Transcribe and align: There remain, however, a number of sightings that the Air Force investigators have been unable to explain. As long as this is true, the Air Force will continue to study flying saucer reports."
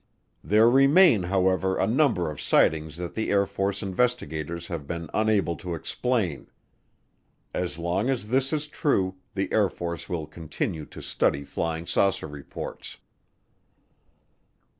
There 0.43 0.67
remain, 0.67 1.21
however, 1.21 1.77
a 1.77 1.85
number 1.85 2.31
of 2.31 2.41
sightings 2.41 2.97
that 2.97 3.13
the 3.13 3.29
Air 3.29 3.45
Force 3.45 3.83
investigators 3.83 4.65
have 4.65 4.87
been 4.87 5.11
unable 5.13 5.55
to 5.57 5.75
explain. 5.75 6.49
As 7.53 7.77
long 7.77 8.09
as 8.09 8.29
this 8.29 8.51
is 8.51 8.65
true, 8.65 9.17
the 9.35 9.53
Air 9.53 9.69
Force 9.69 10.09
will 10.09 10.25
continue 10.25 10.87
to 10.87 11.03
study 11.03 11.43
flying 11.43 11.85
saucer 11.85 12.25
reports." 12.27 12.97